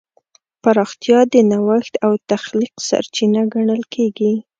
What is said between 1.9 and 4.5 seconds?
او تخلیق سرچینه ګڼل کېږي.